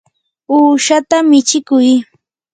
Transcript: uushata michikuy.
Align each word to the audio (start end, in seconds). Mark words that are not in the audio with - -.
uushata 0.55 1.15
michikuy. 1.29 1.89